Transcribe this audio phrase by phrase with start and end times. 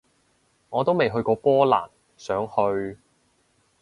[0.71, 2.97] 我都未去過波蘭，想去